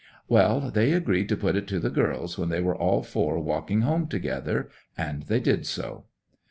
[0.27, 3.81] 'Well, they agreed to put it to the girls when they were all four walking
[3.81, 4.67] home together.
[4.97, 6.05] And they did so.